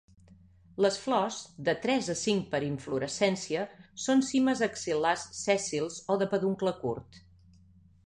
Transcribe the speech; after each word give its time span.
Les 0.85 0.95
flors, 1.01 1.37
de 1.67 1.75
tres 1.83 2.09
a 2.13 2.15
cinc 2.21 2.49
per 2.55 2.63
inflorescència, 2.69 3.69
són 4.07 4.27
cimes 4.33 4.67
axil·lars 4.71 5.29
sèssils 5.45 6.03
o 6.17 6.21
de 6.25 6.33
peduncle 6.37 6.79
curt. 6.85 7.25